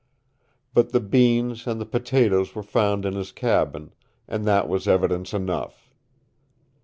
[0.73, 3.93] "But the beans and the potatoes were found in his cabin,
[4.27, 5.91] and that was evidence enough.